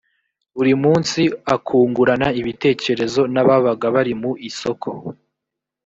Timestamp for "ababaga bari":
3.41-4.13